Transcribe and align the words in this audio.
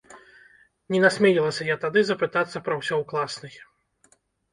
Не 0.93 1.01
насмелілася 1.03 1.67
я 1.67 1.75
тады 1.83 2.03
запытацца 2.07 2.57
пра 2.69 2.79
ўсё 2.81 2.95
ў 3.01 3.07
класнай. 3.13 3.55